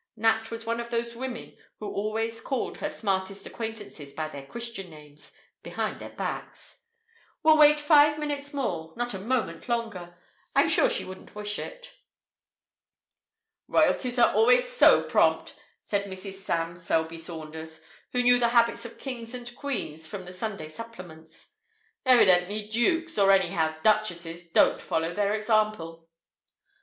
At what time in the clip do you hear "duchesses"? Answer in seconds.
23.83-24.47